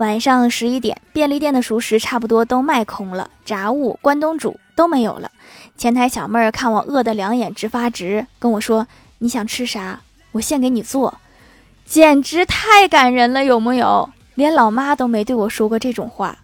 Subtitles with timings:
[0.00, 5.30] 晚上十一点便利店的熟食差不多都卖空了炸物关东煮都没有了。
[5.76, 8.86] 前台小妹儿看我饿得两眼直发直跟我说
[9.18, 10.00] 你想吃啥
[10.32, 11.18] 我现给你做。
[11.84, 14.08] 简直太感人了有木有？
[14.36, 16.38] 连老妈都没对我说过这种话